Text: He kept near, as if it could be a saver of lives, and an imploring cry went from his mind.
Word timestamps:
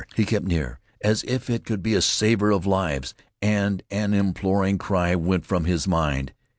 He 0.15 0.25
kept 0.25 0.47
near, 0.47 0.79
as 1.03 1.23
if 1.27 1.47
it 1.47 1.63
could 1.63 1.83
be 1.83 1.93
a 1.93 2.01
saver 2.01 2.49
of 2.49 2.65
lives, 2.65 3.13
and 3.39 3.83
an 3.91 4.15
imploring 4.15 4.79
cry 4.79 5.13
went 5.13 5.45
from 5.45 5.65
his 5.65 5.87
mind. 5.87 6.33